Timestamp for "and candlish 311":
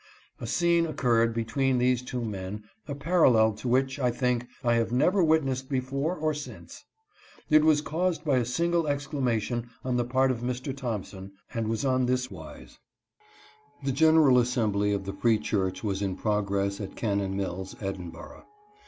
16.83-16.97